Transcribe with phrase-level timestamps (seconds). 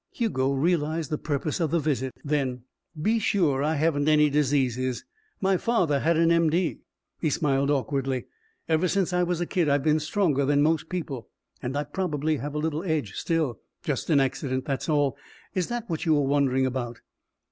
[0.09, 2.15] Hugo realized the purpose of the visit.
[2.25, 2.63] "Then
[2.99, 5.05] be sure I haven't any diseases.
[5.39, 6.79] My father had an M.D."
[7.19, 8.25] He smiled awkwardly.
[8.67, 11.29] "Ever since I was a kid, I've been stronger than most people.
[11.61, 13.59] And I probably have a little edge still.
[13.83, 15.17] Just an accident, that's all.
[15.53, 17.01] Is that what you were wondering about?"